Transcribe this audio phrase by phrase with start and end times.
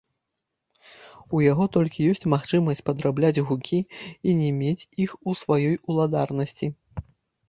[1.39, 3.79] У яго толькі ёсць магчымасць падрабляць гукі,
[4.31, 6.71] а не мець іх у сваёй уладарнасці.